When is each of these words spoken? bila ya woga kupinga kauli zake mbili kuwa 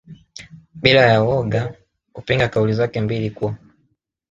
bila 0.73 0.99
ya 1.05 1.23
woga 1.23 1.73
kupinga 2.13 2.47
kauli 2.49 2.73
zake 2.73 3.01
mbili 3.01 3.29
kuwa 3.29 3.55